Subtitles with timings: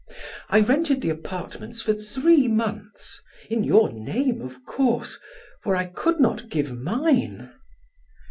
[0.49, 5.19] I rented the apartments for three months in your name, of course,
[5.61, 7.53] for I could not give mine."